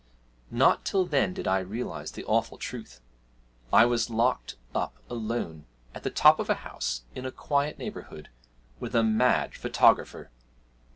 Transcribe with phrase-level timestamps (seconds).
[0.49, 3.01] Not till then did I realise the awful truth
[3.71, 8.29] I was locked up alone, at the top of a house, in a quiet neighbourhood,
[8.79, 10.31] with a mad photographer!